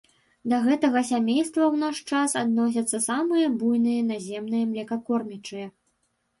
[0.53, 5.73] Да гэтага сямейства ў наш час адносяцца самыя буйныя наземныя млекакормячыя.